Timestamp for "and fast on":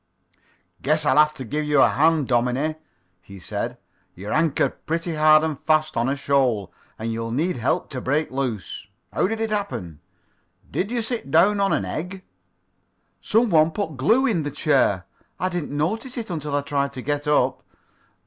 5.43-6.09